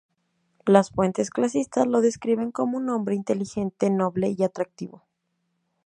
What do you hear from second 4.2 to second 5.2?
y atractivo.